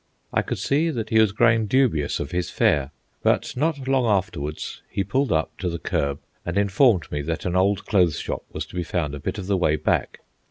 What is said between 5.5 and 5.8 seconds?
to the